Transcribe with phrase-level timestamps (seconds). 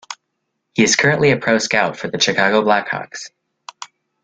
[0.73, 3.29] He is currently a pro scout for the Chicago Blackhawks.